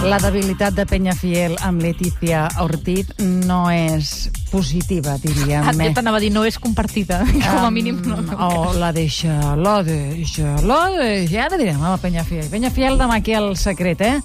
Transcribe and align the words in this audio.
La 0.00 0.16
debilitat 0.16 0.72
de 0.72 0.86
Peñafiel 0.88 1.58
amb 1.60 1.82
Letícia 1.84 2.46
Ortiz 2.62 3.10
no 3.20 3.66
és 3.68 4.30
positiva, 4.48 5.18
diríem. 5.20 5.60
Ah, 5.60 5.74
jo 5.76 5.90
t'anava 5.94 6.16
a 6.16 6.22
dir, 6.24 6.30
no 6.32 6.46
és 6.48 6.56
compartida, 6.58 7.20
com 7.50 7.66
a 7.66 7.70
mínim. 7.70 8.00
No, 8.08 8.16
no. 8.24 8.38
O 8.48 8.72
la 8.80 8.94
deixa, 8.96 9.36
la 9.60 9.82
deixa, 9.84 10.56
la 10.64 10.80
deixa... 10.96 11.44
Ara 11.44 11.60
direm 11.60 11.84
a 11.84 11.92
la 11.92 12.00
Peñafiel. 12.00 12.48
Peñafiel 12.48 12.96
demà 12.98 13.20
aquí 13.20 13.36
el 13.36 13.52
secret, 13.60 14.00
eh? 14.00 14.16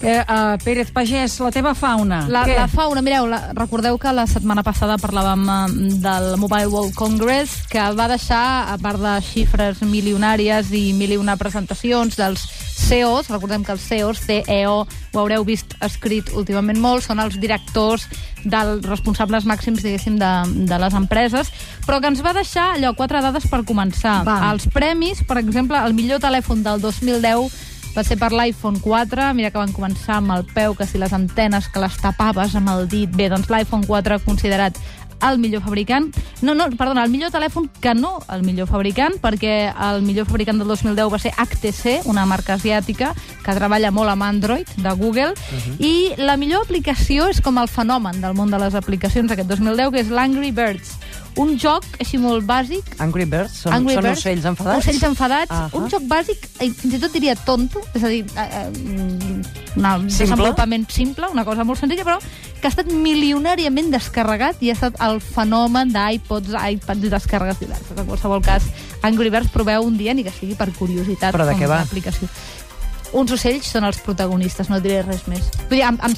Eh, 0.00 0.22
uh, 0.22 0.54
Pérez 0.62 0.92
Pagès, 0.94 1.40
la 1.42 1.50
teva 1.50 1.72
fauna. 1.74 2.20
La, 2.30 2.44
Què? 2.46 2.54
la 2.54 2.68
fauna, 2.70 3.02
mireu, 3.02 3.26
la, 3.26 3.50
recordeu 3.56 3.98
que 3.98 4.12
la 4.14 4.28
setmana 4.30 4.62
passada 4.62 4.94
parlàvem 5.00 5.42
eh, 5.50 5.88
del 5.98 6.28
Mobile 6.38 6.70
World 6.70 6.94
Congress, 6.94 7.64
que 7.66 7.82
va 7.98 8.06
deixar, 8.10 8.70
a 8.70 8.76
part 8.78 9.02
de 9.02 9.16
xifres 9.26 9.82
milionàries 9.82 10.70
i 10.70 10.92
mil 10.94 11.16
i 11.16 11.18
una 11.18 11.34
presentacions 11.40 12.14
dels 12.18 12.46
CEOs, 12.78 13.32
recordem 13.32 13.64
que 13.66 13.74
els 13.74 13.82
CEOs, 13.90 14.22
CEO, 14.22 14.84
ho 14.86 15.18
haureu 15.18 15.42
vist 15.44 15.74
escrit 15.82 16.30
últimament 16.30 16.78
molt, 16.78 17.02
són 17.02 17.18
els 17.18 17.34
directors 17.42 18.06
dels 18.44 18.86
responsables 18.86 19.48
màxims, 19.50 19.82
diguéssim, 19.82 20.14
de, 20.20 20.30
de 20.68 20.78
les 20.78 20.94
empreses, 20.94 21.50
però 21.88 21.98
que 21.98 22.12
ens 22.12 22.22
va 22.22 22.36
deixar 22.36 22.68
allò, 22.76 22.94
quatre 22.94 23.20
dades 23.24 23.48
per 23.50 23.64
començar. 23.66 24.20
Va. 24.28 24.38
Els 24.52 24.68
premis, 24.70 25.24
per 25.26 25.40
exemple, 25.42 25.80
el 25.82 25.98
millor 25.98 26.22
telèfon 26.22 26.62
del 26.62 26.78
2010 26.86 27.66
va 27.98 28.04
ser 28.06 28.14
per 28.14 28.30
l'iPhone 28.30 28.78
4, 28.78 29.32
mira 29.34 29.48
que 29.50 29.58
van 29.58 29.72
començar 29.74 30.20
amb 30.20 30.30
el 30.36 30.44
peu, 30.46 30.76
que 30.78 30.86
si 30.86 31.00
les 31.02 31.10
antenes 31.16 31.66
que 31.66 31.80
les 31.82 31.96
tapaves 31.98 32.54
amb 32.54 32.70
el 32.70 32.86
dit, 32.86 33.10
bé, 33.10 33.26
doncs 33.32 33.50
l'iPhone 33.50 33.88
4 33.88 34.20
considerat 34.22 34.78
el 35.26 35.40
millor 35.42 35.64
fabricant, 35.64 36.06
no, 36.46 36.54
no, 36.54 36.68
perdona, 36.78 37.02
el 37.02 37.10
millor 37.10 37.32
telèfon 37.34 37.66
que 37.82 37.96
no 37.98 38.20
el 38.30 38.44
millor 38.46 38.68
fabricant, 38.70 39.16
perquè 39.18 39.72
el 39.88 40.04
millor 40.06 40.28
fabricant 40.30 40.62
del 40.62 40.70
2010 40.70 41.10
va 41.10 41.18
ser 41.18 41.32
HTC, 41.34 42.06
una 42.06 42.22
marca 42.22 42.54
asiàtica 42.54 43.10
que 43.42 43.56
treballa 43.58 43.90
molt 43.90 44.14
amb 44.14 44.28
Android, 44.28 44.70
de 44.78 44.94
Google, 44.94 45.34
i 45.82 46.14
la 46.22 46.38
millor 46.38 46.68
aplicació 46.68 47.26
és 47.32 47.42
com 47.42 47.58
el 47.58 47.66
fenomen 47.66 48.22
del 48.22 48.38
món 48.38 48.54
de 48.54 48.62
les 48.62 48.78
aplicacions 48.78 49.34
aquest 49.34 49.50
2010, 49.50 49.90
que 49.90 50.06
és 50.06 50.14
l'Angry 50.14 50.54
Birds, 50.54 50.94
un 51.38 51.54
joc 51.60 51.86
així 52.02 52.18
molt 52.20 52.46
bàsic, 52.48 52.96
Angry 53.04 53.26
Birds? 53.30 53.62
Són, 53.64 53.74
Angry 53.76 53.96
són 53.98 54.08
Birds, 54.08 54.22
ocells 54.24 54.48
enfadats? 54.50 54.82
Ocells 54.82 55.06
enfadats, 55.08 55.54
Ahà. 55.54 55.70
un 55.78 55.88
joc 55.92 56.04
bàsic, 56.10 56.48
i 56.64 56.70
fins 56.74 56.98
i 56.98 57.00
tot 57.02 57.14
diria 57.14 57.36
tonto, 57.46 57.82
és 57.94 58.04
a 58.04 58.12
dir, 58.12 58.24
eh, 58.34 58.48
eh, 58.60 58.66
un 59.78 60.08
desenvolupament 60.08 60.88
simple, 60.90 61.28
una 61.32 61.44
cosa 61.44 61.64
molt 61.64 61.78
senzilla, 61.78 62.04
però 62.04 62.18
que 62.58 62.66
ha 62.66 62.72
estat 62.72 62.90
milionàriament 62.90 63.92
descarregat 63.94 64.62
i 64.62 64.72
ha 64.72 64.76
estat 64.76 64.98
el 65.06 65.20
fenomen 65.22 65.92
d'iPods, 65.94 66.56
iPads 66.74 67.06
i 67.06 67.12
descàrregues 67.12 67.60
diverses. 67.62 67.94
En 67.96 68.06
qualsevol 68.08 68.42
cas, 68.42 68.66
Angry 69.06 69.30
Birds 69.30 69.52
proveu 69.54 69.86
un 69.86 69.96
dia, 69.98 70.14
ni 70.14 70.24
que 70.26 70.34
sigui 70.34 70.56
per 70.58 70.72
curiositat. 70.74 71.34
Però 71.34 71.46
de 71.46 71.54
què 71.58 71.70
va? 71.70 71.82
Aplicació. 71.86 72.28
Uns 73.12 73.32
ocells 73.32 73.64
són 73.72 73.84
els 73.88 73.96
protagonistes, 74.04 74.68
no 74.68 74.80
diré 74.84 75.02
res 75.02 75.22
més. 75.28 75.40
Vull 75.70 75.78
dir, 75.78 75.82
amb, 75.84 76.00
amb, 76.04 76.16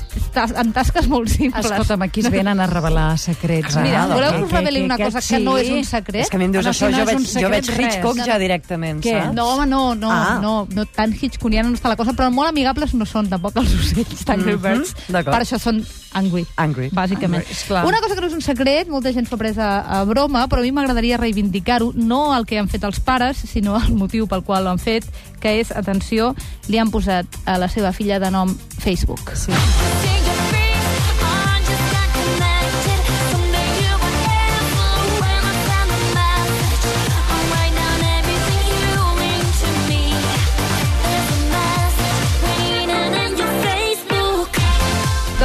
amb 0.58 0.74
tasques 0.74 1.06
molt 1.06 1.28
simples. 1.30 1.64
Escolta'm, 1.64 2.02
aquí 2.02 2.20
es 2.20 2.30
venen 2.30 2.58
a 2.60 2.66
revelar 2.66 3.16
secrets. 3.18 3.68
Clar, 3.74 3.84
Mira, 3.84 4.00
doncs, 4.06 4.14
voleu 4.14 4.30
que 4.32 4.36
que- 4.38 4.44
us 4.44 4.50
reveli 4.52 4.78
que- 4.80 4.84
una 4.86 4.96
que 4.96 5.04
cosa 5.04 5.20
sí. 5.20 5.34
que 5.36 5.40
no 5.44 5.56
és 5.56 5.70
un 5.70 5.84
secret? 5.84 6.22
És 6.24 6.30
que 6.30 6.36
a 6.36 6.38
mi 6.38 6.44
em 6.46 6.52
dius 6.52 6.64
Però 6.66 6.70
això, 6.70 6.90
no 6.90 6.98
jo 6.98 7.04
veig, 7.06 7.16
un 7.16 7.24
jo 7.24 7.30
secret, 7.30 7.50
veig 7.50 7.76
res. 7.76 7.94
Hitchcock 7.94 8.16
No, 8.16 8.24
ja 8.26 8.32
no. 8.34 8.38
directament, 8.40 9.04
Què? 9.04 9.22
saps? 9.22 9.34
No, 9.34 9.46
home, 9.54 9.66
no, 9.66 9.94
no, 9.94 10.10
Ah. 10.10 10.38
no, 10.42 10.66
no, 10.70 10.84
tan 10.86 11.12
hitchconiana 11.14 11.68
no 11.68 11.76
està 11.76 11.88
la 11.88 11.96
cosa, 11.96 12.12
però 12.12 12.30
molt 12.30 12.48
amigables 12.48 12.92
no 12.94 13.06
són 13.06 13.28
tampoc 13.28 13.56
els 13.56 13.72
ocells 13.72 14.26
Mhm, 14.26 14.60
Birds. 14.60 14.94
d'acord. 15.08 15.36
Per 15.36 15.42
això 15.46 15.58
són 15.60 15.84
angry, 16.12 16.44
Angry. 16.56 16.90
bàsicament. 16.90 17.44
Angry. 17.46 17.88
Una 17.88 18.00
cosa 18.00 18.14
que 18.16 18.20
no 18.20 18.26
és 18.26 18.32
un 18.32 18.40
secret, 18.42 18.88
molta 18.88 19.12
gent 19.12 19.28
s'ho 19.28 19.36
ha 19.36 19.38
pres 19.38 19.58
a, 19.58 20.00
a 20.00 20.04
broma, 20.04 20.48
però 20.48 20.58
a 20.58 20.62
mi 20.62 20.72
m'agradaria 20.72 21.16
reivindicar-ho, 21.18 21.92
no 21.94 22.36
el 22.36 22.46
que 22.46 22.58
han 22.58 22.68
fet 22.68 22.82
els 22.82 22.98
pares, 22.98 23.36
sinó 23.36 23.76
el 23.80 23.92
motiu 23.94 24.26
pel 24.26 24.42
qual 24.42 24.66
ho 24.66 24.70
han 24.70 24.78
fet, 24.80 25.04
que 25.40 25.60
és, 25.60 25.70
atenció, 25.70 26.34
li 26.68 26.78
han 26.80 26.92
posat 26.92 27.42
a 27.46 27.58
la 27.60 27.68
seva 27.68 27.92
filla 27.96 28.20
de 28.22 28.32
nom 28.34 28.56
Facebook. 28.80 29.36
Sí. 29.36 30.09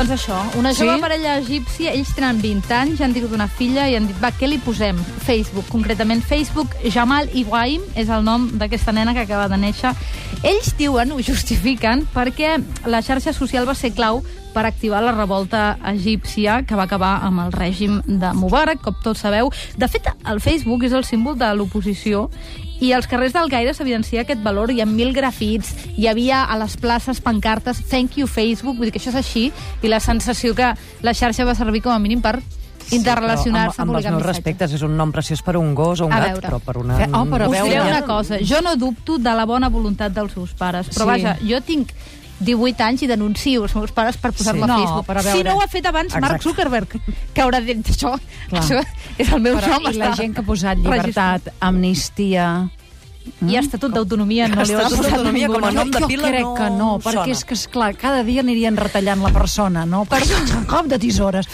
Doncs 0.06 0.22
això, 0.22 0.38
una 0.60 0.72
Sí? 0.72 0.84
jove 0.86 1.00
parella 1.02 1.40
egípcia, 1.40 1.92
ells 1.92 2.12
tenen 2.14 2.38
20 2.40 2.72
anys, 2.78 3.00
han 3.02 3.12
tingut 3.12 3.32
una 3.34 3.48
filla 3.48 3.88
i 3.90 3.96
han 3.96 4.06
dit, 4.06 4.16
va, 4.22 4.30
què 4.30 4.46
li 4.48 4.60
posem? 4.60 5.00
Facebook, 5.26 5.66
concretament 5.68 6.22
Facebook, 6.22 6.76
Jamal 6.94 7.28
Ibrahim 7.34 7.82
és 7.96 8.10
el 8.14 8.24
nom 8.24 8.46
d'aquesta 8.54 8.92
nena 8.94 9.16
que 9.16 9.22
acaba 9.22 9.48
de 9.50 9.58
néixer. 9.58 9.96
Ells 10.44 10.76
diuen, 10.78 11.12
ho 11.12 11.18
justifiquen, 11.18 12.06
perquè 12.14 12.62
la 12.86 13.02
xarxa 13.02 13.34
social 13.34 13.66
va 13.66 13.74
ser 13.74 13.96
clau 13.96 14.22
per 14.54 14.68
activar 14.68 15.02
la 15.02 15.12
revolta 15.12 15.80
egípcia 15.90 16.62
que 16.68 16.76
va 16.78 16.84
acabar 16.84 17.26
amb 17.26 17.42
el 17.48 17.52
règim 17.52 17.98
de 18.06 18.32
Mubarak, 18.38 18.84
com 18.86 18.94
tots 19.02 19.26
sabeu. 19.26 19.50
De 19.76 19.88
fet, 19.88 20.06
el 20.24 20.40
Facebook 20.40 20.86
és 20.86 20.94
el 20.94 21.04
símbol 21.04 21.36
de 21.36 21.50
l'oposició 21.56 22.30
i 22.82 22.92
als 22.92 23.08
carrers 23.08 23.34
del 23.34 23.50
Caire 23.50 23.74
s'evidencia 23.74 24.22
aquest 24.26 24.42
valor. 24.44 24.72
Hi 24.72 24.82
ha 24.82 24.86
mil 24.86 25.14
grafits, 25.14 25.74
hi 25.98 26.08
havia 26.08 26.44
a 26.44 26.58
les 26.58 26.76
places 26.78 27.22
pancartes 27.22 27.84
Thank 27.90 28.18
you 28.18 28.28
Facebook, 28.28 28.76
vull 28.78 28.86
dir 28.90 28.92
que 28.92 29.00
això 29.00 29.10
és 29.14 29.16
així, 29.22 29.52
i 29.82 29.88
la 29.88 30.00
sensació 30.00 30.54
que 30.56 30.74
la 31.02 31.14
xarxa 31.14 31.46
va 31.46 31.56
servir 31.56 31.82
com 31.82 31.92
a 31.94 32.00
mínim 32.00 32.22
per 32.22 32.42
interrelacionar-se, 32.92 33.82
amb, 33.82 33.90
amb 33.90 33.98
els 33.98 34.06
meus 34.06 34.16
missatges. 34.16 34.36
respectes, 34.36 34.74
és 34.78 34.82
un 34.86 34.96
nom 34.98 35.12
preciós 35.12 35.42
per 35.42 35.56
un 35.58 35.74
gos 35.76 36.02
o 36.02 36.06
un 36.06 36.14
A 36.14 36.20
gat, 36.20 36.32
veure. 36.36 36.48
però 36.50 36.60
per 36.60 36.78
una... 36.78 36.98
Oh, 37.18 37.26
però 37.26 37.48
Us 37.48 37.56
veure- 37.56 37.70
diré 37.70 37.82
una 37.82 38.04
cosa, 38.06 38.38
jo 38.42 38.62
no 38.62 38.76
dubto 38.76 39.18
de 39.18 39.34
la 39.34 39.46
bona 39.46 39.70
voluntat 39.70 40.14
dels 40.14 40.34
seus 40.34 40.54
pares, 40.54 40.90
però 40.90 41.06
Sí. 41.06 41.10
vaja, 41.10 41.38
jo 41.42 41.62
tinc 41.62 41.90
18 42.40 42.82
anys 42.84 43.02
i 43.04 43.08
denuncio 43.08 43.64
els 43.64 43.76
meus 43.76 43.92
pares 43.92 44.18
per 44.18 44.32
posar-me 44.34 44.60
Sí. 44.60 44.64
a 44.64 44.68
No, 44.68 44.78
Facebook. 44.78 45.06
però 45.08 45.20
a 45.20 45.24
veure- 45.24 45.38
Si 45.38 45.44
no 45.44 45.56
ho 45.56 45.62
ha 45.62 45.68
fet 45.68 45.86
abans 45.86 46.14
Mark 46.14 46.24
Exacte. 46.36 46.44
Zuckerberg, 46.50 46.88
que 47.34 47.42
haurà 47.42 47.62
dit 47.64 47.78
això, 47.88 48.20
Clar. 48.50 48.62
això 48.64 48.84
és 49.18 49.32
el 49.32 49.40
meu 49.42 49.56
Però, 49.58 49.68
nom. 49.80 49.92
I 49.94 49.98
la 49.98 50.14
gent 50.16 50.34
que 50.36 50.42
ha 50.42 50.44
posat 50.46 50.78
llibertat, 50.78 51.54
amnistia... 51.62 52.70
I 53.46 53.56
Estatut 53.58 53.92
d'autonomia 53.94 54.48
no 54.48 54.64
li 54.64 54.74
haurà 54.74 54.86
Estatut 54.88 55.06
d'autonomia 55.10 55.48
com 55.50 55.64
a 55.64 55.72
no? 55.72 55.84
nom 55.84 55.92
de 55.92 56.00
jo 56.00 56.08
pila 56.08 56.30
crec 56.30 56.44
no 56.46 56.54
que 56.56 56.70
no, 56.70 56.90
perquè 57.04 57.24
sona. 57.26 57.32
és 57.36 57.44
que, 57.46 57.54
esclar, 57.58 57.90
cada 57.98 58.24
dia 58.24 58.42
anirien 58.42 58.78
retallant 58.78 59.22
la 59.22 59.32
persona, 59.34 59.86
no? 59.86 60.04
Per 60.06 60.22
un 60.56 60.66
cop 60.70 60.86
de 60.88 61.00
tisores. 61.00 61.48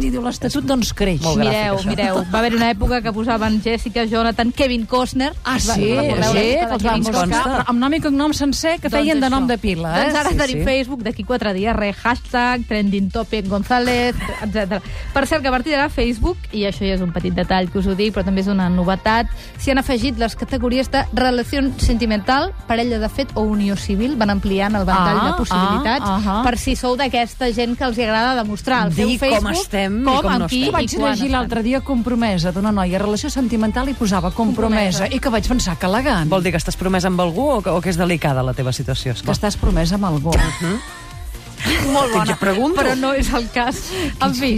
I 0.00 0.10
diu 0.10 0.22
l'Estatut, 0.22 0.64
doncs 0.64 0.92
creix. 0.94 1.20
Molt 1.22 1.38
gràfic, 1.38 1.50
Mireu, 1.52 1.76
això. 1.78 1.88
mireu, 1.88 2.20
va 2.32 2.38
haver 2.40 2.54
una 2.56 2.70
època 2.70 3.00
que 3.02 3.12
posaven 3.12 3.60
Jessica, 3.62 4.04
Jonathan, 4.06 4.52
Kevin 4.52 4.86
Costner. 4.86 5.32
Ah, 5.44 5.54
va- 5.54 5.58
sí, 5.74 5.74
sí, 5.74 6.32
que 6.32 6.68
els 6.72 6.82
van 6.82 7.02
buscar, 7.02 7.64
amb 7.66 7.78
nom 7.78 7.92
i 7.94 8.00
cognom 8.00 8.32
sencer 8.32 8.78
que 8.80 8.90
feien 8.90 9.18
Doncs 9.20 9.24
de 9.26 9.30
nom 9.30 9.44
això. 9.44 9.48
de 9.48 9.58
pila, 9.58 9.92
eh? 10.00 10.04
Doncs 10.08 10.18
ara 10.20 10.30
Sí, 10.30 10.36
tenim 10.38 10.58
sí. 10.58 10.64
Facebook 10.64 11.02
d'aquí 11.02 11.24
quatre 11.24 11.52
dies, 11.54 11.74
re, 11.76 11.92
hashtag, 11.92 12.66
trending 12.68 13.10
topic 13.10 13.48
González, 13.48 14.14
etc. 14.42 14.80
Per 15.14 15.26
cert, 15.26 15.42
que 15.42 15.48
a 15.48 15.52
partir 15.52 15.72
d'ara 15.72 15.88
Facebook, 15.88 16.36
i 16.52 16.62
això 16.64 16.86
ja 16.86 16.94
és 16.94 17.00
un 17.00 17.12
petit 17.12 17.34
detall 17.34 17.70
que 17.70 17.78
us 17.78 17.86
ho 17.86 17.94
dic, 17.94 18.14
però 18.14 18.24
també 18.24 18.40
és 18.42 18.46
una 18.48 18.68
novetat, 18.68 19.26
s'hi 19.58 19.70
han 19.72 19.78
afegit 19.78 20.18
les 20.18 20.34
categories 20.36 20.90
de 20.90 21.04
relació 21.12 21.62
sentimental, 21.78 22.52
parella 22.66 22.98
de 22.98 23.08
fet 23.08 23.30
o 23.34 23.42
unió 23.42 23.76
civil, 23.76 24.16
van 24.16 24.30
ampliant 24.30 24.74
el 24.76 24.84
ventall 24.84 25.18
Ah, 25.18 25.26
de 25.30 25.32
possibilitats, 25.38 26.04
ah, 26.06 26.18
ahà. 26.18 26.42
per 26.44 26.58
si 26.58 26.76
sou 26.76 26.96
d'aquesta 26.96 27.50
gent 27.52 27.76
que 27.78 27.84
els 27.84 27.98
agrada 27.98 28.34
demostrar 28.42 28.82
al 28.84 28.92
seu 28.92 29.06
Dir 29.08 29.18
com 29.18 29.28
Facebook 29.28 29.52
estem 29.56 30.00
i 30.00 30.04
com, 30.04 30.16
com 30.22 30.30
amb 30.32 30.40
no 30.40 30.48
qui 30.48 30.60
estem. 30.64 30.72
Vaig 30.72 30.92
i 30.92 30.96
quan 30.96 31.12
llegir 31.14 31.30
l'altre 31.30 31.62
dia 31.62 31.80
compromesa 31.80 32.52
d'una 32.52 32.72
noia, 32.72 32.98
relació 32.98 33.30
sentimental, 33.30 33.88
i 33.88 33.94
posava 33.94 34.30
compromesa, 34.30 35.04
Compromesa. 35.08 35.14
i 35.14 35.18
que 35.18 35.28
vaig 35.30 35.48
pensar 35.48 35.76
que 35.78 35.86
elegant, 35.86 36.28
Vol 36.28 36.42
dir 36.42 36.52
que 36.52 36.58
estàs 36.58 36.76
promès 36.76 37.04
amb 37.04 37.20
algú 37.20 37.48
o 37.56 37.62
que, 37.62 37.70
o 37.70 37.80
que 37.80 37.88
és 37.90 37.96
delicada 37.96 38.42
la 38.42 38.52
teva 38.54 38.72
situació? 38.72 39.12
que 39.14 39.18
Esclar. 39.18 39.34
estàs 39.36 39.56
promesa 39.56 39.94
amb 39.96 40.04
algú. 40.04 40.30
Molt 41.92 42.12
bona, 42.14 42.36
pregunto. 42.36 42.80
però 42.80 42.94
no 42.98 43.12
és 43.14 43.30
el 43.34 43.48
cas. 43.50 43.80
En 44.20 44.34
fi, 44.34 44.54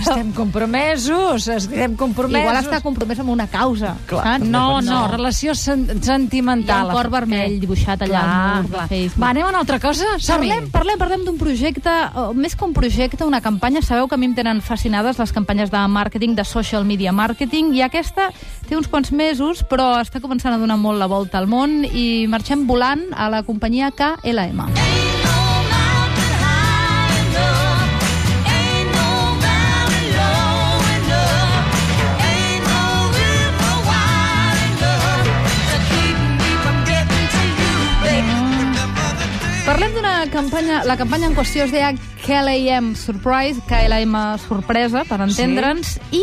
Estem 0.00 0.32
compromesos, 0.32 1.48
estem 1.48 1.96
compromesos. 1.96 2.40
igual 2.42 2.56
està 2.62 2.80
compromès 2.82 3.18
amb 3.20 3.30
una 3.30 3.46
causa, 3.46 3.96
Clar. 4.06 4.40
No, 4.40 4.80
no, 4.80 5.06
relació 5.08 5.54
sen 5.54 5.86
Hi 5.86 5.96
ha 5.98 6.02
sentimental. 6.04 6.86
un 6.88 6.92
cor 6.92 7.08
vermell 7.10 7.58
dibuixat 7.60 8.02
allà 8.02 8.22
al 8.22 8.62
mur 8.62 8.70
de 8.70 8.86
Facebook. 8.88 9.22
Va, 9.22 9.30
anem 9.30 9.44
a 9.46 9.48
una 9.48 9.58
altra 9.58 9.78
cosa? 9.80 10.04
Parlem, 10.26 10.70
parlem, 10.70 10.98
parlem 10.98 11.24
d'un 11.24 11.38
projecte, 11.38 11.90
o 12.14 12.32
més 12.34 12.54
que 12.56 12.64
un 12.64 12.72
projecte, 12.72 13.24
una 13.24 13.40
campanya. 13.40 13.82
Sabeu 13.82 14.08
que 14.08 14.14
a 14.14 14.18
mi 14.18 14.26
em 14.26 14.34
tenen 14.34 14.60
fascinades 14.62 15.18
les 15.18 15.32
campanyes 15.32 15.70
de 15.70 15.78
màrqueting, 15.88 16.34
de 16.36 16.44
social 16.44 16.84
media 16.84 17.12
marketing, 17.12 17.72
i 17.74 17.82
aquesta 17.82 18.30
té 18.68 18.76
uns 18.76 18.88
quants 18.88 19.12
mesos, 19.12 19.62
però 19.64 20.00
està 20.00 20.20
començant 20.20 20.54
a 20.54 20.58
donar 20.58 20.76
molt 20.76 20.98
la 20.98 21.06
volta 21.06 21.38
al 21.38 21.46
món 21.46 21.84
i 21.84 22.26
marxem 22.28 22.66
volant 22.66 23.06
a 23.14 23.28
la 23.30 23.42
companyia 23.42 23.90
KLM. 23.90 24.56
Parlem 24.66 25.05
campanya, 40.36 40.82
la 40.84 40.98
campanya 41.00 41.30
en 41.30 41.34
qüestió 41.36 41.64
es 41.64 41.72
deia 41.72 41.94
KLM 42.26 42.90
Surprise, 43.00 43.62
KLM 43.70 44.16
Sorpresa, 44.42 45.06
per 45.08 45.16
entendre'ns, 45.24 45.94
i 46.12 46.20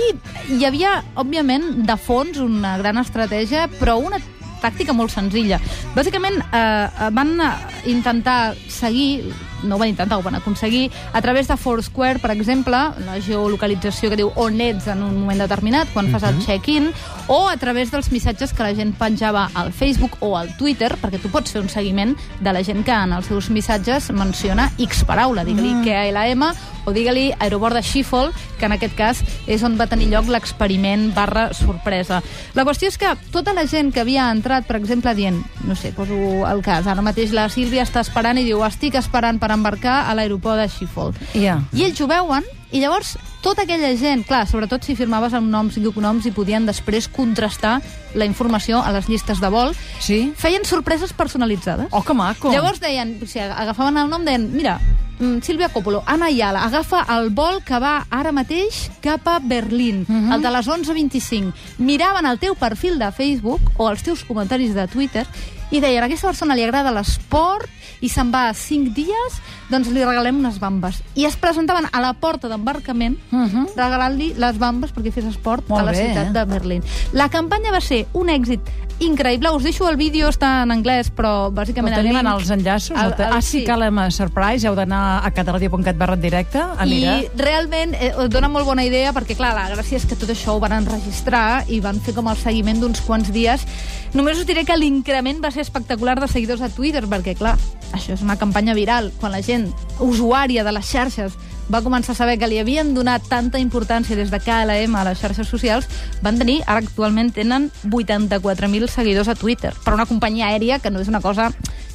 hi 0.54 0.68
havia, 0.68 1.00
òbviament, 1.18 1.65
de 1.88 1.95
fons 1.98 2.38
una 2.44 2.75
gran 2.77 3.01
estratègia, 3.01 3.65
però 3.80 3.98
una 3.98 4.19
tàctica 4.62 4.94
molt 4.94 5.15
senzilla. 5.15 5.57
Bàsicament, 5.98 6.38
eh, 6.45 7.10
van 7.18 7.33
eh, 7.42 7.50
intentar 7.89 8.54
seguir 8.69 9.33
no 9.63 9.75
ho 9.75 9.80
van 9.80 9.89
intentar, 9.89 10.18
ho 10.18 10.25
van 10.25 10.36
aconseguir, 10.36 10.92
a 11.13 11.21
través 11.21 11.48
de 11.48 11.57
Foursquare, 11.57 12.19
per 12.19 12.31
exemple, 12.31 12.77
la 13.06 13.19
geolocalització 13.24 14.12
que 14.12 14.19
diu 14.19 14.31
on 14.36 14.62
ets 14.62 14.88
en 14.92 15.04
un 15.04 15.15
moment 15.21 15.44
determinat, 15.44 15.89
quan 15.94 16.12
fas 16.13 16.27
el 16.27 16.39
check-in, 16.45 16.92
o 17.27 17.48
a 17.50 17.57
través 17.57 17.92
dels 17.92 18.12
missatges 18.12 18.54
que 18.54 18.65
la 18.65 18.75
gent 18.75 18.94
penjava 19.00 19.50
al 19.54 19.74
Facebook 19.74 20.18
o 20.21 20.36
al 20.38 20.56
Twitter, 20.57 20.94
perquè 21.01 21.21
tu 21.21 21.31
pots 21.33 21.56
fer 21.56 21.63
un 21.63 21.71
seguiment 21.71 22.15
de 22.39 22.54
la 22.54 22.63
gent 22.63 22.83
que 22.83 22.94
en 22.94 23.15
els 23.15 23.31
seus 23.31 23.50
missatges 23.50 24.12
menciona 24.12 24.69
X 24.77 25.04
paraula, 25.07 25.45
digue-li 25.48 25.75
mm. 25.80 25.83
KLM 25.88 26.48
o 26.86 26.92
digue-li 26.92 27.31
aeroport 27.39 27.77
de 27.77 27.83
Schiphol, 27.83 28.33
que 28.60 28.68
en 28.68 28.75
aquest 28.75 28.95
cas 28.98 29.21
és 29.48 29.63
on 29.63 29.77
va 29.80 29.88
tenir 29.92 30.10
lloc 30.12 30.27
l'experiment 30.31 31.10
barra 31.15 31.50
sorpresa. 31.56 32.19
La 32.57 32.65
qüestió 32.68 32.92
és 32.92 33.00
que 33.00 33.13
tota 33.31 33.54
la 33.56 33.65
gent 33.68 33.94
que 33.94 34.04
havia 34.04 34.30
entrat, 34.31 34.68
per 34.68 34.77
exemple, 34.80 35.13
dient, 35.15 35.39
no 35.68 35.77
sé, 35.80 35.94
poso 35.95 36.44
el 36.50 36.63
cas, 36.65 36.88
ara 36.88 37.04
mateix 37.06 37.31
la 37.36 37.48
Sílvia 37.51 37.86
està 37.88 38.04
esperant 38.04 38.39
i 38.39 38.45
diu, 38.48 38.63
estic 38.68 38.98
esperant 39.00 39.39
per 39.39 39.53
embarcar 39.54 40.10
a 40.10 40.16
l'aeroport 40.16 40.58
de 40.60 40.68
Schiphol. 40.70 41.14
Ja. 41.34 41.62
I 41.74 41.84
ells 41.86 42.02
ho 42.02 42.08
veuen, 42.08 42.44
i 42.72 42.80
llavors 42.82 43.18
tota 43.44 43.64
aquella 43.64 43.92
gent, 44.00 44.24
clar, 44.26 44.48
sobretot 44.48 44.84
si 44.84 44.96
firmaves 44.96 45.34
amb 45.36 45.50
noms 45.52 45.76
i 45.78 45.82
cognoms 45.84 46.26
i 46.26 46.32
podien 46.32 46.66
després 46.66 47.10
contrastar 47.12 47.82
la 48.16 48.26
informació 48.26 48.80
a 48.82 48.92
les 48.96 49.10
llistes 49.10 49.40
de 49.42 49.50
vol, 49.52 49.76
Sí? 50.00 50.34
feien 50.38 50.64
sorpreses 50.66 51.12
personalitzades. 51.14 51.88
Oh, 51.92 52.02
que 52.04 52.14
maco. 52.14 52.52
Llavors 52.52 52.80
deien, 52.80 53.18
o 53.22 53.26
sigui, 53.28 53.46
agafaven 53.46 53.98
el 53.98 54.10
nom, 54.10 54.24
deien, 54.26 54.48
mira, 54.56 54.80
mm, 55.20 55.42
Sílvia 55.44 55.70
Coppolo, 55.70 56.04
Anna 56.06 56.28
Ayala, 56.28 56.64
agafa 56.64 57.06
el 57.20 57.30
vol 57.32 57.62
que 57.64 57.78
va 57.80 58.08
ara 58.10 58.32
mateix 58.32 58.90
cap 59.02 59.28
a 59.28 59.40
Berlín, 59.40 60.06
Mhm. 60.08 60.32
el 60.34 60.42
de 60.42 60.52
les 60.52 60.68
11.25. 60.68 61.54
Miraven 61.80 62.26
el 62.26 62.40
teu 62.40 62.56
perfil 62.56 62.98
de 62.98 63.12
Facebook 63.12 63.62
o 63.78 63.90
els 63.90 64.02
teus 64.04 64.24
comentaris 64.24 64.74
de 64.74 64.88
Twitter 64.88 65.28
i 65.74 65.81
deien, 65.81 66.04
a 66.04 66.06
aquesta 66.06 66.30
persona 66.30 66.54
li 66.54 66.62
agrada 66.62 66.92
l'esport 66.94 67.66
i 68.06 68.10
se'n 68.12 68.30
va 68.30 68.44
a 68.52 68.54
5 68.54 68.94
dies, 68.94 69.40
doncs 69.74 69.90
li 69.90 70.06
regalem 70.06 70.38
unes 70.40 70.60
bambes. 70.62 71.02
I 71.18 71.25
es 71.25 71.36
presentaven 71.36 71.88
a 71.92 72.00
la 72.02 72.14
porta 72.14 72.48
d'embarcament 72.48 73.18
Mhm. 73.31 73.68
regalant-li 73.75 74.34
les 74.38 74.58
bambes 74.62 74.94
perquè 74.94 75.12
fes 75.12 75.25
esport 75.25 75.68
Molt 75.68 75.81
a 75.81 75.86
la 75.86 75.92
bé, 75.92 76.06
ciutat 76.06 76.28
eh? 76.28 76.31
de 76.38 76.46
Berlín. 76.46 76.84
La 77.12 77.30
campanya 77.30 77.72
va 77.74 77.81
ser 77.81 78.06
un 78.14 78.30
èxit 78.30 78.62
increïble. 79.00 79.50
Us 79.52 79.64
deixo 79.64 79.90
el 79.90 79.98
vídeo, 79.98 80.30
està 80.30 80.62
en 80.64 80.72
anglès, 80.72 81.10
però 81.12 81.50
bàsicament... 81.52 81.96
el 81.98 82.04
tenim 82.04 82.18
en 82.22 82.28
els 82.28 82.50
enllaços? 82.54 82.96
el- 82.98 83.14
El, 83.18 83.34
ah, 83.34 83.42
sí, 83.42 83.60
sí. 83.60 83.64
Calem 83.66 83.98
Surprise, 84.12 84.68
heu 84.68 84.75
d'anar 84.78 85.25
a 85.25 85.31
cataradio.cat 85.31 85.98
barra 85.98 86.16
directe 86.16 86.60
a 86.62 86.86
mirar. 86.86 87.18
I 87.24 87.28
realment 87.36 87.96
eh, 88.00 88.14
dona 88.30 88.48
molt 88.48 88.66
bona 88.66 88.86
idea 88.86 89.12
perquè, 89.12 89.36
clar, 89.36 89.56
la 89.58 89.68
gràcia 89.75 89.98
és 89.98 90.06
que 90.06 90.16
tot 90.16 90.30
això 90.30 90.54
ho 90.56 90.60
van 90.62 90.74
enregistrar 90.78 91.66
i 91.68 91.80
van 91.81 92.00
fer 92.00 92.14
com 92.14 92.30
el 92.30 92.38
seguiment 92.38 92.80
d'uns 92.80 93.02
quants 93.02 93.31
dies. 93.34 93.66
Només 94.14 94.38
us 94.38 94.46
diré 94.46 94.64
que 94.64 94.78
l'increment 94.78 95.42
va 95.44 95.50
ser 95.52 95.62
espectacular 95.66 96.20
de 96.22 96.28
seguidors 96.30 96.62
a 96.62 96.70
Twitter 96.70 97.04
perquè, 97.10 97.36
clar, 97.36 97.58
això 97.94 98.18
és 98.18 98.22
una 98.25 98.38
campanya 98.42 98.75
viral. 98.75 99.12
Quan 99.22 99.31
la 99.31 99.42
gent 99.45 99.69
usuària 100.04 100.66
de 100.66 100.74
les 100.75 100.90
xarxes 100.90 101.38
va 101.72 101.84
començar 101.86 102.12
a 102.12 102.18
saber 102.18 102.38
que 102.40 102.50
li 102.50 102.60
havien 102.60 102.94
donat 102.94 103.24
tanta 103.30 103.62
importància 103.62 104.18
des 104.19 104.31
de 104.34 104.40
KLM 104.44 104.98
a 105.00 105.06
les 105.07 105.22
xarxes 105.22 105.48
socials, 105.48 105.88
van 106.22 106.38
tenir, 106.42 106.62
ara 106.66 106.81
actualment 106.84 107.31
tenen 107.31 107.69
84.000 107.88 108.90
seguidors 108.92 109.31
a 109.31 109.36
Twitter, 109.36 109.72
per 109.86 109.94
una 109.94 110.10
companyia 110.10 110.50
aèria 110.51 110.80
que 110.80 110.92
no 110.92 111.00
és 111.00 111.07
una 111.07 111.22
cosa 111.22 111.54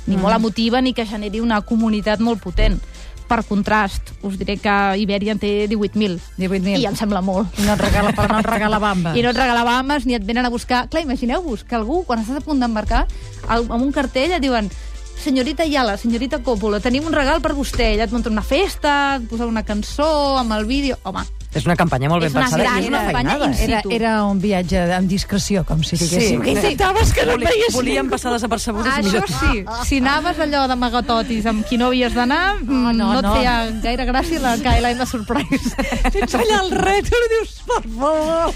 ni 0.09 0.17
molt 0.17 0.35
emotiva 0.35 0.81
ni 0.81 0.95
que 0.95 1.05
generi 1.05 1.43
una 1.45 1.61
comunitat 1.61 2.21
molt 2.25 2.41
potent. 2.41 2.81
Per 3.29 3.43
contrast, 3.45 4.15
us 4.25 4.39
diré 4.41 4.55
que 4.57 4.75
Iberia 4.97 5.35
en 5.35 5.39
té 5.39 5.69
18.000. 5.69 6.17
18.000. 6.39 6.79
I 6.81 6.87
em 6.89 6.95
sembla 6.97 7.21
molt. 7.21 7.59
I 7.61 7.67
no 7.67 7.75
et 7.75 7.83
regala, 7.83 8.15
però 8.17 8.31
no 8.33 8.39
et 8.41 8.49
regala 8.49 8.79
bambes. 8.81 9.19
I 9.21 9.25
no 9.27 9.35
et 9.35 9.37
regala 9.37 9.67
bambes 9.69 10.07
ni 10.09 10.17
et 10.17 10.25
venen 10.25 10.49
a 10.49 10.51
buscar... 10.55 10.87
Clar, 10.89 11.03
imagineu-vos 11.05 11.67
que 11.69 11.77
algú, 11.77 12.07
quan 12.09 12.25
estàs 12.25 12.41
a 12.41 12.45
punt 12.47 12.65
d'embarcar, 12.65 13.05
amb 13.53 13.83
un 13.83 13.93
cartell 13.93 14.33
et 14.33 14.41
diuen 14.41 14.73
senyorita 15.19 15.67
Yala, 15.69 15.97
senyorita 15.99 16.41
Coppola, 16.43 16.81
tenim 16.81 17.07
un 17.07 17.17
regal 17.17 17.43
per 17.45 17.55
vostè. 17.59 17.93
Ella 17.95 18.07
et 18.09 18.15
munta 18.15 18.31
una 18.31 18.45
festa, 18.45 19.19
et 19.19 19.29
posa 19.31 19.49
una 19.49 19.67
cançó 19.67 20.39
amb 20.39 20.55
el 20.59 20.65
vídeo... 20.71 20.99
Home, 21.05 21.27
És 21.57 21.65
una 21.65 21.75
campanya 21.81 22.11
molt 22.13 22.23
ben 22.23 22.33
pensada 22.33 22.63
gran 22.63 22.77
i 22.77 22.83
és 22.85 22.89
una 22.91 22.99
campanya 23.07 23.31
feinada. 23.39 23.47
in? 23.49 23.71
Era, 23.71 23.81
era 23.97 24.11
un 24.29 24.39
viatge 24.41 24.83
amb 24.95 25.09
discreció, 25.09 25.65
com 25.65 25.81
si 25.83 25.97
diguéssim. 25.97 26.43
Que 26.45 26.53
intentaves 26.53 27.13
que 27.17 27.25
no 27.25 27.33
et 27.33 27.39
Voli- 27.39 27.47
veies 27.49 27.73
Volíem 27.75 28.11
passar 28.13 28.33
desapercebuts 28.35 28.87
i 28.87 28.91
Això 29.01 29.23
sí, 29.27 29.65
si 29.89 29.99
anaves 30.03 30.39
allò 30.45 30.67
d'amagatotis 30.69 31.47
amb 31.49 31.65
qui 31.67 31.79
no 31.81 31.87
havies 31.87 32.13
d'anar, 32.15 32.59
mm, 32.61 32.69
no, 32.69 32.93
no, 32.93 32.93
no, 32.93 33.23
no. 33.23 33.33
et 33.33 33.41
feia 33.41 33.55
gaire 33.83 34.07
gràcia 34.11 34.41
la 34.45 34.57
KLM 34.61 35.07
Surprise. 35.09 35.73
Tens 36.13 36.35
allà 36.37 36.61
el 36.67 36.71
rètol 36.77 37.27
i 37.27 37.33
dius, 37.33 37.57
per 37.67 37.83
favor, 37.97 38.55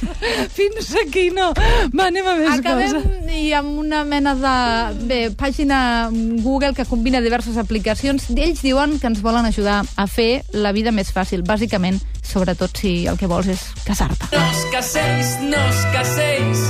fins 0.52 0.92
aquí 1.06 1.30
no. 1.32 1.52
Va, 1.96 2.06
anem 2.10 2.28
a 2.28 2.36
més 2.36 2.58
Acabem 2.58 2.92
coses. 2.92 3.34
i 3.40 3.52
amb 3.56 3.78
una 3.82 4.04
mena 4.04 4.34
de 4.36 5.06
bé, 5.08 5.20
pàgina 5.32 6.10
Google 6.12 6.74
que 6.76 6.84
combina 6.84 7.20
diverses 7.24 7.56
aplicacions. 7.56 8.28
Ells 8.36 8.60
diuen 8.62 8.98
que 9.00 9.06
ens 9.08 9.22
volen 9.24 9.46
ajudar 9.48 9.80
a 9.96 10.06
fer 10.06 10.42
la 10.52 10.72
vida 10.76 10.92
més 10.92 11.08
fàcil, 11.12 11.42
bàsicament, 11.42 12.00
sobretot 12.22 12.76
si 12.78 13.06
el 13.10 13.18
que 13.18 13.28
vols 13.30 13.48
és 13.52 13.62
casar-te. 13.86 14.28
No 14.32 14.42
os 14.50 14.62
caséis, 14.72 15.34
no 15.42 15.60
os 15.68 15.80
caséis. 15.94 16.60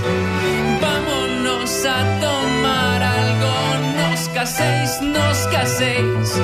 Vámonos 0.83 1.75
a 1.87 1.99
tomar 2.25 3.03
algo. 3.03 3.53
No 3.97 4.07
os 4.15 4.29
caséis, 4.35 4.99
no 5.03 5.23
os 5.31 5.43
caséis. 5.55 6.35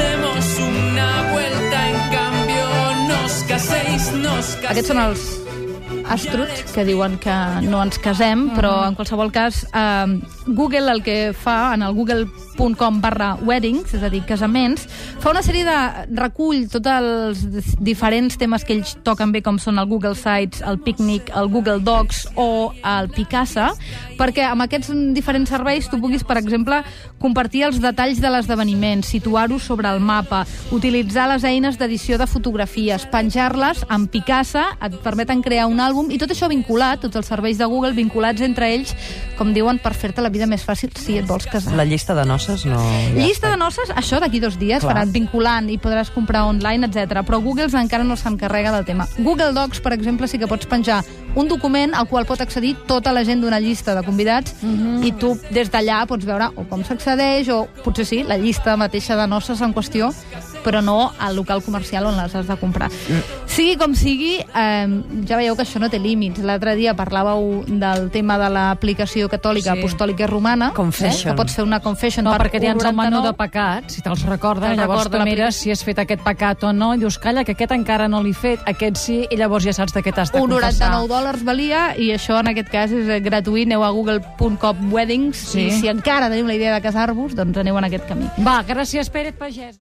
Demos 0.00 0.48
una 0.58 1.10
vuelta 1.32 1.78
en 1.88 1.98
cambio. 2.16 2.66
No 3.08 3.24
os 3.26 3.42
caséis, 3.48 4.12
no 4.12 4.32
os 4.38 4.50
caséis. 4.56 4.70
Aquests 4.74 4.92
són 4.92 5.04
els 5.04 5.22
astruts 6.10 6.72
que 6.74 6.84
diuen 6.84 7.16
que 7.22 7.34
no 7.66 7.80
ens 7.84 7.98
casem, 8.02 8.48
però 8.56 8.80
en 8.88 8.96
qualsevol 8.98 9.30
cas 9.32 9.62
eh, 9.70 10.20
Google 10.46 10.90
el 10.90 11.02
que 11.06 11.32
fa 11.36 11.74
en 11.74 11.84
el 11.86 11.94
google.com 11.94 13.00
barra 13.00 13.34
weddings, 13.46 13.94
és 13.94 14.02
a 14.02 14.10
dir, 14.10 14.22
casaments, 14.26 14.86
fa 15.22 15.30
una 15.30 15.42
sèrie 15.46 15.64
de... 15.66 15.78
recull 16.18 16.66
tots 16.70 16.90
els 16.90 17.44
diferents 17.78 18.36
temes 18.40 18.64
que 18.66 18.74
ells 18.76 18.96
toquen 19.06 19.32
bé, 19.32 19.44
com 19.46 19.60
són 19.62 19.78
el 19.78 19.88
Google 19.90 20.16
Sites, 20.18 20.64
el 20.66 20.80
Picnic, 20.82 21.30
el 21.36 21.50
Google 21.52 21.78
Docs 21.86 22.26
o 22.40 22.72
el 22.82 23.10
Picasa, 23.14 23.70
perquè 24.18 24.44
amb 24.48 24.66
aquests 24.66 24.90
diferents 25.14 25.50
serveis 25.50 25.88
tu 25.90 26.00
puguis, 26.02 26.24
per 26.26 26.38
exemple, 26.40 26.82
compartir 27.20 27.66
els 27.68 27.80
detalls 27.82 28.20
de 28.20 28.32
l'esdeveniment, 28.32 29.04
situar-ho 29.06 29.60
sobre 29.60 29.90
el 29.92 30.00
mapa, 30.00 30.42
utilitzar 30.74 31.28
les 31.30 31.44
eines 31.44 31.78
d'edició 31.78 32.18
de 32.18 32.28
fotografies, 32.30 33.06
penjar-les 33.12 33.84
amb 33.88 34.10
Picasa, 34.10 34.70
et 34.82 34.96
permeten 35.04 35.44
crear 35.44 35.68
un 35.70 35.80
àlbum, 35.80 35.99
i 36.08 36.18
tot 36.20 36.32
això 36.32 36.48
vinculat, 36.48 37.02
tots 37.04 37.20
els 37.20 37.28
serveis 37.28 37.58
de 37.60 37.68
Google 37.68 37.92
vinculats 37.96 38.40
entre 38.46 38.70
ells, 38.72 38.94
com 39.36 39.52
diuen, 39.52 39.78
per 39.82 39.92
fer-te 39.94 40.24
la 40.24 40.32
vida 40.32 40.48
més 40.50 40.64
fàcil 40.64 40.92
si 40.96 41.18
et 41.20 41.28
vols 41.28 41.46
casar. 41.50 41.76
La 41.76 41.84
llista 41.84 42.16
de 42.16 42.24
noces 42.28 42.64
no... 42.68 42.80
Llista 43.16 43.52
de 43.52 43.60
noces, 43.60 43.92
això 43.96 44.20
d'aquí 44.22 44.40
dos 44.40 44.58
dies, 44.60 44.80
Clar. 44.80 44.94
faran 44.94 45.12
vinculant 45.12 45.70
i 45.72 45.78
podràs 45.82 46.12
comprar 46.14 46.46
online, 46.48 46.88
etc. 46.88 47.20
Però 47.26 47.40
Google 47.44 47.68
encara 47.80 48.04
no 48.04 48.16
s'encarrega 48.16 48.72
del 48.76 48.86
tema. 48.88 49.08
Google 49.18 49.52
Docs, 49.56 49.80
per 49.84 49.94
exemple, 49.96 50.28
sí 50.28 50.40
que 50.40 50.48
pots 50.50 50.68
penjar 50.70 51.02
un 51.34 51.48
document 51.48 51.94
al 51.94 52.08
qual 52.08 52.26
pot 52.26 52.40
accedir 52.40 52.74
tota 52.88 53.12
la 53.12 53.24
gent 53.24 53.42
d'una 53.42 53.60
llista 53.62 53.94
de 53.94 54.02
convidats 54.02 54.56
i 55.06 55.12
tu 55.12 55.36
des 55.54 55.70
d'allà 55.70 56.02
pots 56.10 56.26
veure 56.26 56.50
o 56.56 56.64
com 56.68 56.82
s'accedeix 56.84 57.50
o 57.54 57.66
potser 57.84 58.06
sí, 58.06 58.22
la 58.26 58.38
llista 58.38 58.76
mateixa 58.76 59.16
de 59.16 59.28
noces 59.30 59.62
en 59.62 59.74
qüestió 59.74 60.10
però 60.64 60.82
no 60.84 61.12
al 61.18 61.36
local 61.36 61.62
comercial 61.62 62.06
on 62.06 62.16
les 62.18 62.34
has 62.34 62.46
de 62.46 62.56
comprar. 62.56 62.90
Sigui 63.60 63.76
com 63.76 63.92
sigui, 63.92 64.38
eh, 64.40 64.86
ja 65.28 65.36
veieu 65.36 65.52
que 65.54 65.66
això 65.66 65.76
no 65.82 65.90
té 65.92 65.98
límits. 66.00 66.40
L'altre 66.40 66.72
dia 66.78 66.94
parlàveu 66.96 67.58
del 67.68 68.06
tema 68.10 68.38
de 68.40 68.46
l'aplicació 68.48 69.28
catòlica, 69.28 69.74
Sí. 69.74 69.80
apostòlica 69.82 70.26
romana, 70.26 70.70
Confession. 70.72 71.28
eh, 71.28 71.30
que 71.34 71.36
pots 71.36 71.54
fer 71.56 71.64
una 71.64 71.78
confession 71.80 72.24
No, 72.24 72.30
per 72.32 72.46
perquè 72.48 72.58
tens 72.58 72.82
el 72.82 72.94
menú 72.96 73.18
1,99. 73.20 73.26
de 73.28 73.34
pecats, 73.34 73.92
si 73.94 74.00
te'ls 74.00 74.22
recorden, 74.24 74.70
Te'l 74.70 74.78
llavors 74.80 75.04
recorda 75.04 75.18
tu 75.18 75.24
mires 75.28 75.54
si 75.56 75.70
has 75.70 75.84
fet 75.84 75.98
aquest 75.98 76.22
pecat 76.22 76.64
o 76.64 76.72
no, 76.72 76.94
i 76.94 76.98
dius, 76.98 77.18
calla, 77.18 77.44
que 77.44 77.52
aquest 77.52 77.72
encara 77.72 78.08
no 78.08 78.22
l'he 78.22 78.32
fet, 78.32 78.60
aquest 78.64 78.96
sí, 78.96 79.26
i 79.30 79.36
llavors 79.36 79.62
ja 79.64 79.74
saps 79.74 79.92
de 79.92 80.00
què 80.02 80.14
t'has 80.14 80.32
de 80.32 80.40
un 80.40 80.48
confessar. 80.48 80.88
99 80.90 81.08
dòlars 81.08 81.44
valia 81.44 81.94
i 81.98 82.12
això 82.16 82.40
en 82.40 82.48
aquest 82.48 82.70
cas 82.70 82.90
és 82.90 83.06
eh, 83.10 83.20
gratuït, 83.20 83.66
aneu 83.66 83.84
a 83.84 83.90
google.com 83.90 84.90
weddings 84.90 85.36
Sí. 85.36 85.66
i 85.66 85.70
si 85.72 85.88
encara 85.88 86.30
teniu 86.30 86.46
la 86.46 86.54
idea 86.54 86.72
de 86.74 86.80
casar-vos, 86.80 87.34
doncs 87.34 87.58
aneu 87.58 87.76
en 87.76 87.84
aquest 87.84 88.06
camí. 88.08 88.24
Va, 88.38 88.64
gràcies, 88.64 89.10
Pérez 89.10 89.34
Pagès. 89.36 89.76